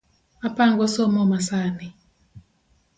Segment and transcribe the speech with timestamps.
[0.47, 1.87] Apango somo masani